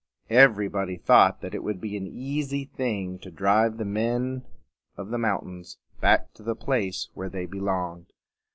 Everybody 0.31 0.97
thought 0.97 1.41
that 1.41 1.53
it 1.53 1.61
would 1.63 1.79
be 1.79 1.95
an 1.95 2.07
easy 2.07 2.65
thing 2.65 3.19
to 3.19 3.29
drive 3.29 3.77
the 3.77 3.85
men 3.85 4.43
of 4.97 5.09
the 5.09 5.19
mountains 5.19 5.77
back 5.99 6.33
to 6.33 6.41
the 6.41 6.55
place 6.55 7.09
where 7.13 7.29
they 7.29 7.45
belonged. 7.45 8.11